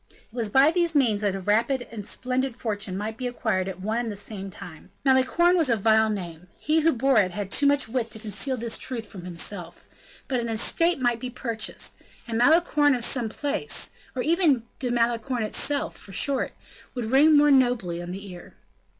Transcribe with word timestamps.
It 0.09 0.15
was 0.33 0.49
by 0.49 0.71
these 0.71 0.95
means 0.95 1.21
that 1.21 1.35
a 1.35 1.39
rapid 1.39 1.87
and 1.91 2.03
splendid 2.07 2.57
fortune 2.57 2.97
might 2.97 3.17
be 3.17 3.27
acquired 3.27 3.67
at 3.67 3.81
one 3.81 3.99
and 3.99 4.11
the 4.11 4.17
same 4.17 4.49
time. 4.49 4.89
Malicorne 5.05 5.55
was 5.55 5.69
a 5.69 5.75
vile 5.75 6.09
name; 6.09 6.47
he 6.57 6.79
who 6.79 6.91
bore 6.91 7.19
it 7.19 7.29
had 7.29 7.51
too 7.51 7.67
much 7.67 7.87
wit 7.87 8.09
to 8.09 8.17
conceal 8.17 8.57
this 8.57 8.79
truth 8.79 9.05
from 9.05 9.25
himself; 9.25 9.87
but 10.27 10.39
an 10.39 10.49
estate 10.49 10.99
might 10.99 11.19
be 11.19 11.29
purchased; 11.29 11.97
and 12.27 12.35
Malicorne 12.39 12.95
of 12.95 13.05
some 13.05 13.29
place, 13.29 13.91
or 14.15 14.23
even 14.23 14.63
De 14.79 14.89
Malicorne 14.89 15.43
itself, 15.43 15.97
for 15.99 16.13
short, 16.13 16.53
would 16.95 17.05
ring 17.05 17.37
more 17.37 17.51
nobly 17.51 18.01
on 18.01 18.09
the 18.09 18.27
ear. 18.31 18.55